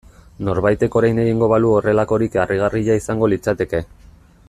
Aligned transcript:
Norbaitek 0.45 0.95
orain 1.01 1.19
egingo 1.25 1.49
balu 1.53 1.73
horrelakorik 1.79 2.39
harrigarria 2.45 2.97
izango 3.03 3.31
litzateke. 3.35 3.85